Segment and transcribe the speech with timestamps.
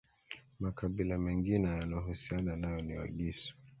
[0.59, 3.55] Makabila mengine yanayohusiana nao ni Wagisu